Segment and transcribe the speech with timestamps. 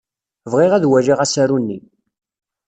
[0.51, 1.79] Bɣiɣ ad waliɣ asaru-nni.